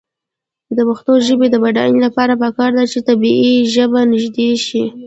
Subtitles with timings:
[0.75, 4.83] د پښتو ژبې د بډاینې لپاره پکار ده چې طبعي ژبه نژدې شي.